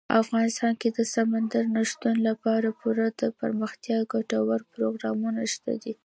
[0.21, 5.93] افغانستان کې د سمندر نه شتون لپاره پوره دپرمختیا ګټور پروګرامونه شته دي.